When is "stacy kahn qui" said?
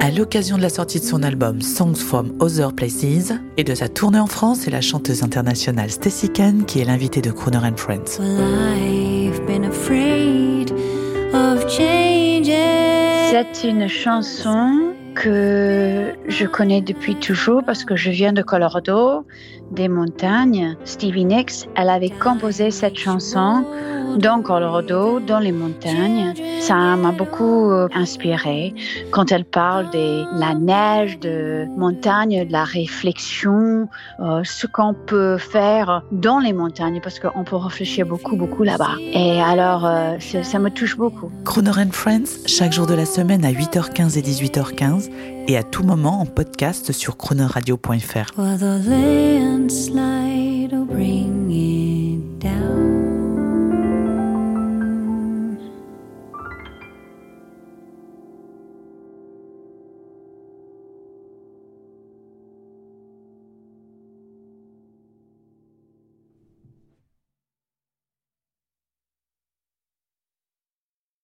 5.90-6.80